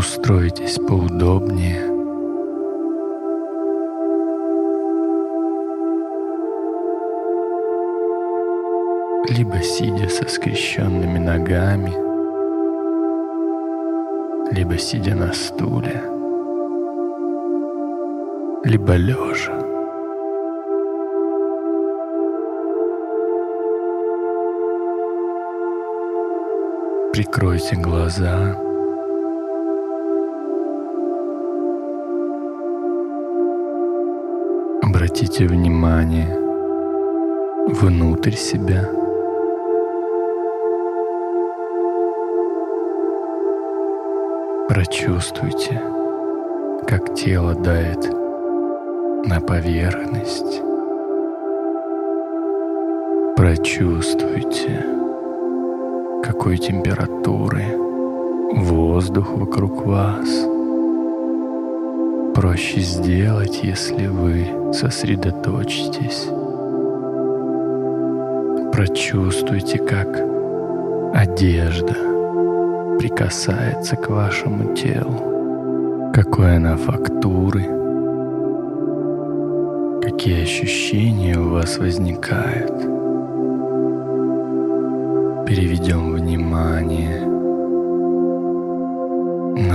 [0.00, 1.82] Устройтесь поудобнее.
[9.28, 11.92] Либо сидя со скрещенными ногами,
[14.54, 16.02] либо сидя на стуле,
[18.64, 19.58] либо лежа.
[27.12, 28.69] Прикройте глаза.
[35.20, 36.34] Обратите внимание
[37.68, 38.88] внутрь себя.
[44.66, 45.82] Прочувствуйте,
[46.86, 48.10] как тело дает
[49.26, 50.62] на поверхность.
[53.36, 54.86] Прочувствуйте,
[56.22, 57.66] какой температуры
[58.54, 60.59] воздух вокруг вас.
[62.40, 66.26] Проще сделать, если вы сосредоточитесь.
[68.72, 70.08] Прочувствуйте, как
[71.12, 71.92] одежда
[72.98, 77.64] прикасается к вашему телу, какой она фактуры,
[80.00, 82.72] какие ощущения у вас возникают.
[85.46, 87.29] Переведем внимание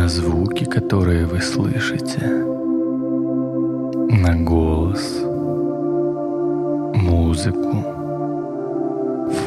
[0.06, 2.22] на звуки, которые вы слышите,
[4.24, 5.24] на голос,
[6.94, 7.84] музыку,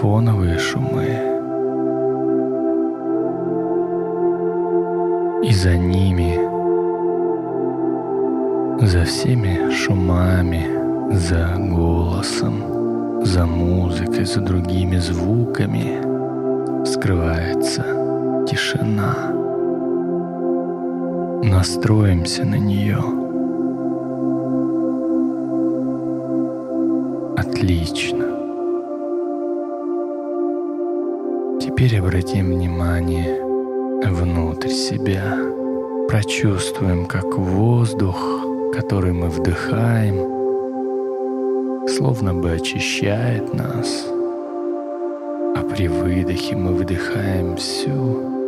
[0.01, 1.11] фоновые шумы.
[5.45, 6.35] И за ними,
[8.85, 10.67] за всеми шумами,
[11.15, 16.01] за голосом, за музыкой, за другими звуками
[16.85, 17.85] скрывается
[18.51, 19.48] тишина.
[21.43, 22.99] Настроимся на нее.
[27.37, 28.25] Отлично.
[31.61, 33.41] Теперь обратим внимание
[34.05, 35.39] внутрь себя.
[36.09, 38.17] Прочувствуем, как воздух,
[38.75, 40.17] который мы вдыхаем,
[41.89, 44.07] словно бы очищает нас.
[45.57, 48.39] А при выдохе мы выдыхаем всю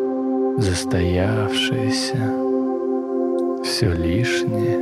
[0.58, 2.16] застоявшееся,
[3.70, 4.78] все лишнее.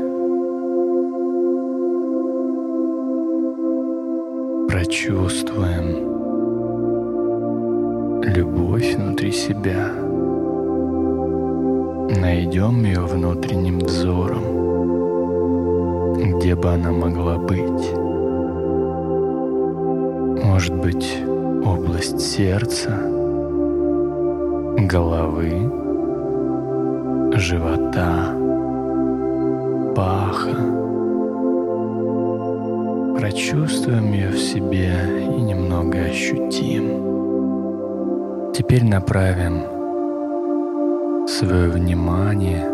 [4.66, 5.84] Прочувствуем
[8.22, 9.92] любовь внутри себя.
[12.18, 14.42] Найдем ее внутренним взором,
[16.38, 17.92] где бы она могла быть.
[20.42, 21.18] Может быть,
[21.62, 22.98] область сердца,
[24.78, 25.70] головы,
[27.38, 28.37] живота,
[29.98, 30.54] паха.
[33.18, 34.92] Прочувствуем ее в себе
[35.36, 36.84] и немного ощутим.
[38.52, 39.64] Теперь направим
[41.26, 42.70] свое внимание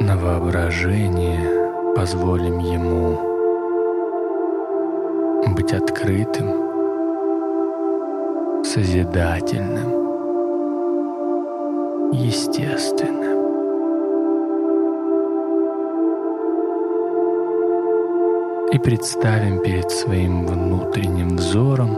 [0.00, 1.40] на воображение,
[1.96, 3.18] позволим ему
[5.52, 6.48] быть открытым,
[8.62, 9.90] созидательным,
[12.12, 13.31] естественным.
[18.72, 21.94] И представим перед своим внутренним взором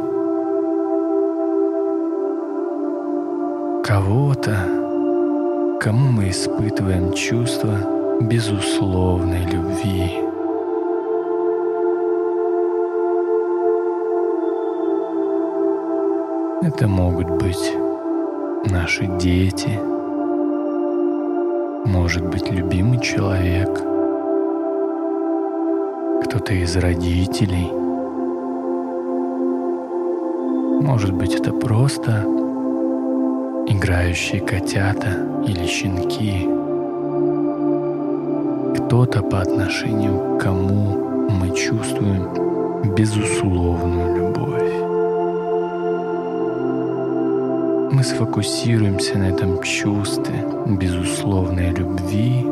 [3.84, 10.20] кого-то, кому мы испытываем чувство безусловной любви.
[16.62, 17.72] Это могут быть
[18.64, 19.78] наши дети,
[21.86, 23.93] может быть любимый человек,
[26.24, 27.70] кто-то из родителей.
[30.80, 32.24] Может быть это просто
[33.66, 36.48] играющие котята или щенки.
[38.78, 44.72] Кто-то по отношению к кому мы чувствуем безусловную любовь.
[47.92, 52.46] Мы сфокусируемся на этом чувстве безусловной любви,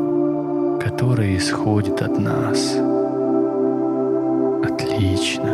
[0.79, 2.92] которое исходит от нас.
[4.93, 5.53] Отлично.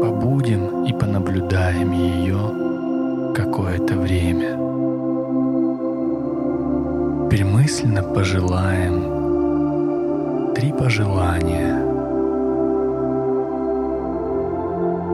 [0.00, 4.56] Побудем и понаблюдаем ее какое-то время.
[7.28, 8.94] Перемысленно пожелаем
[10.54, 11.74] три пожелания.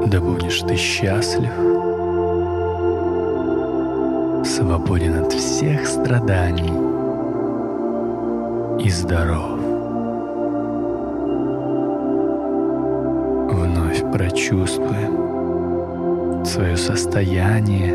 [0.07, 1.55] Да будешь ты счастлив,
[4.45, 6.75] свободен от всех страданий
[8.85, 9.76] и здоров.
[14.17, 15.13] Прочувствуем
[16.47, 17.93] свое состояние,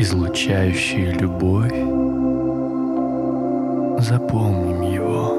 [0.00, 1.70] излучающее любовь.
[4.00, 5.38] Запомним его.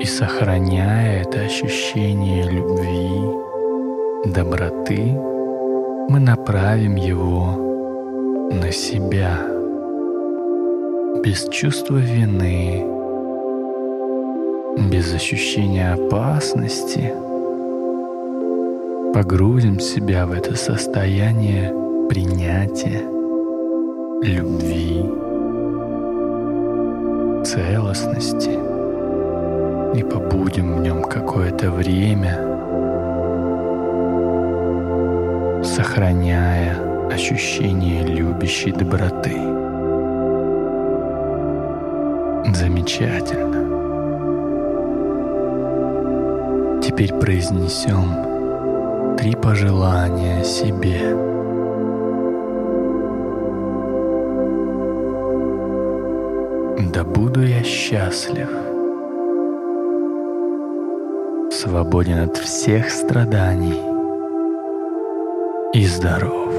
[0.00, 3.20] И сохраняя это ощущение любви,
[4.32, 5.16] доброты,
[6.08, 9.38] мы направим его на себя
[11.22, 12.97] без чувства вины,
[14.86, 17.12] без ощущения опасности.
[19.12, 21.74] Погрузим себя в это состояние
[22.08, 23.02] принятия,
[24.22, 25.02] любви,
[27.44, 28.58] целостности
[29.98, 32.38] и побудем в нем какое-то время,
[35.64, 36.76] сохраняя
[37.10, 39.36] ощущение любящей доброты.
[42.54, 43.67] Замечательно.
[46.98, 51.14] Теперь произнесем три пожелания себе.
[56.92, 58.48] Да буду я счастлив,
[61.52, 63.80] свободен от всех страданий
[65.74, 66.52] и здоров.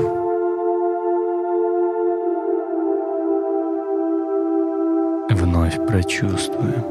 [5.31, 6.85] вновь прочувствуем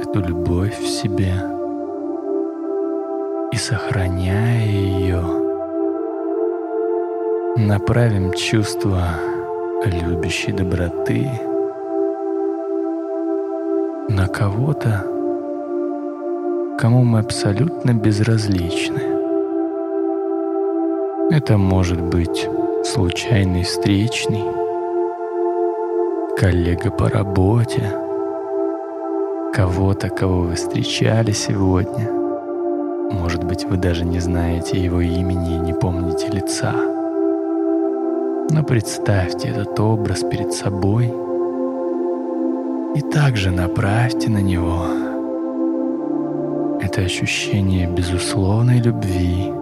[0.00, 1.65] эту любовь в себе
[3.52, 5.22] и сохраняя ее,
[7.56, 9.02] направим чувство
[9.84, 11.30] любящей доброты
[14.08, 15.04] на кого-то,
[16.78, 19.02] кому мы абсолютно безразличны.
[21.30, 22.48] Это может быть
[22.84, 24.44] случайный встречный,
[26.36, 27.82] коллега по работе,
[29.52, 32.25] кого-то, кого вы встречали сегодня.
[33.10, 36.74] Может быть, вы даже не знаете его имени и не помните лица.
[38.50, 41.12] Но представьте этот образ перед собой
[42.94, 45.06] и также направьте на него
[46.96, 49.52] это ощущение безусловной любви,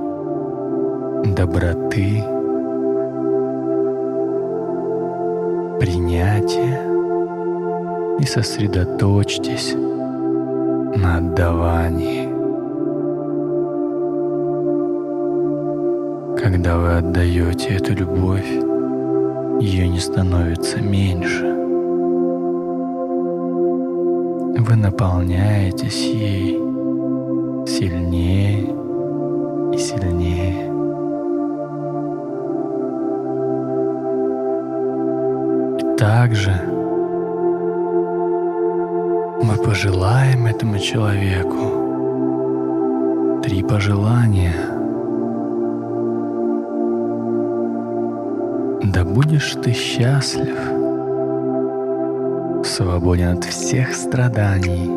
[1.34, 2.22] доброты,
[5.80, 6.80] принятие
[8.20, 12.23] и сосредоточьтесь на отдавании.
[16.36, 18.48] Когда вы отдаете эту любовь,
[19.60, 21.44] ее не становится меньше.
[24.58, 26.58] Вы наполняетесь ей
[27.66, 28.74] сильнее
[29.72, 30.72] и сильнее.
[35.96, 36.50] Также
[39.42, 41.84] мы пожелаем этому человеку
[43.42, 44.73] три пожелания.
[48.86, 50.58] Да будешь ты счастлив,
[52.66, 54.90] свободен от всех страданий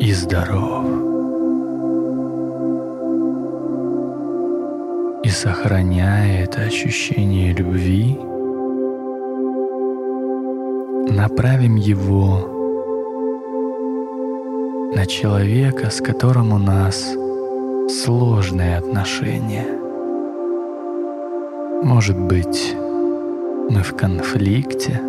[0.00, 0.84] и здоров.
[5.22, 8.18] И сохраняя это ощущение любви,
[11.14, 12.50] направим его
[14.96, 17.14] на человека, с которым у нас
[17.88, 19.83] сложные отношения.
[21.82, 22.74] Может быть,
[23.68, 25.00] мы в конфликте,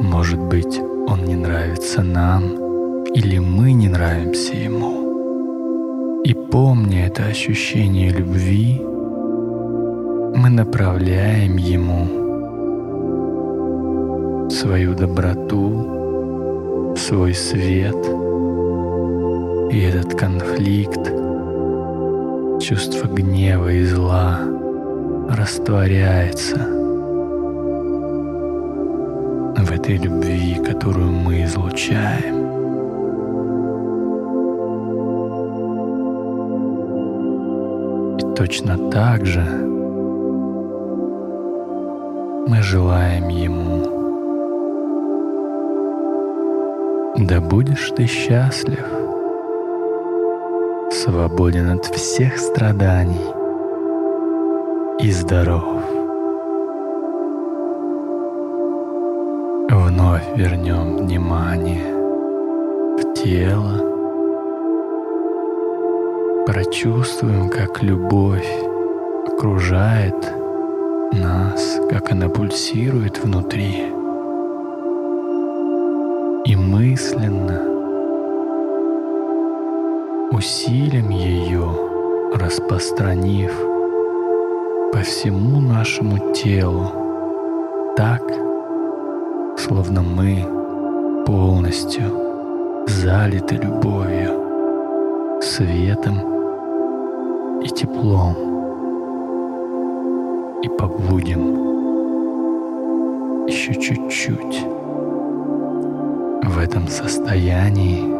[0.00, 6.22] может быть, он не нравится нам, или мы не нравимся ему.
[6.24, 8.80] И помня это ощущение любви,
[10.36, 12.08] мы направляем ему
[14.50, 17.96] свою доброту, свой свет.
[19.70, 21.12] И этот конфликт,
[22.60, 24.53] чувство гнева и зла
[25.34, 26.56] растворяется
[29.56, 32.44] в этой любви, которую мы излучаем.
[38.18, 39.42] И точно так же
[42.46, 44.04] мы желаем Ему
[47.16, 48.84] Да будешь ты счастлив,
[50.90, 53.33] свободен от всех страданий
[55.04, 55.82] и здоров.
[59.68, 61.84] Вновь вернем внимание
[62.96, 63.84] в тело
[66.46, 68.48] Прочувствуем, как любовь
[69.26, 70.16] окружает
[71.12, 73.92] нас, как она пульсирует внутри.
[76.46, 77.60] И мысленно
[80.30, 81.68] усилим ее,
[82.34, 83.73] распространив
[84.94, 86.86] по всему нашему телу
[87.96, 88.22] так,
[89.58, 90.46] словно мы
[91.26, 96.20] полностью залиты любовью, светом
[97.60, 98.36] и теплом.
[100.62, 101.42] И побудем
[103.48, 104.64] еще чуть-чуть
[106.44, 108.13] в этом состоянии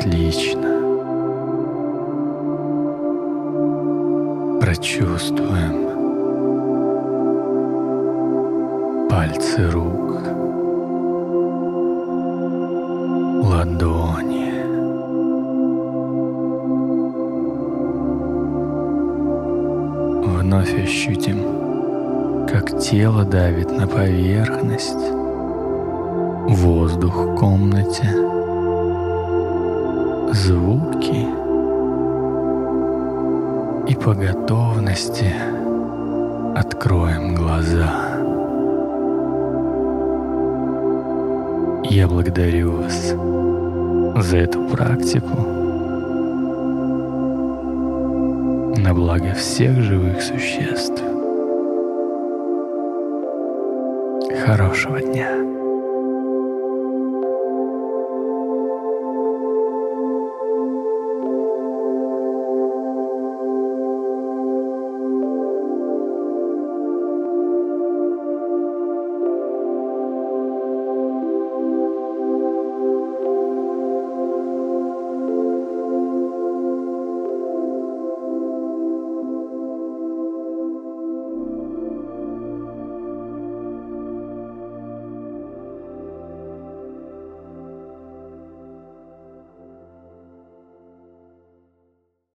[0.00, 0.62] Отлично.
[4.58, 5.90] Прочувствуем
[9.10, 10.22] пальцы рук,
[13.44, 14.54] ладони.
[20.24, 25.12] Вновь ощутим, как тело давит на поверхность,
[26.48, 28.08] воздух в комнате—
[30.32, 31.26] звуки
[33.88, 35.32] и по готовности
[36.54, 38.20] откроем глаза.
[41.84, 43.14] Я благодарю вас
[44.24, 45.36] за эту практику
[48.80, 51.02] на благо всех живых существ.
[54.46, 55.59] Хорошего дня!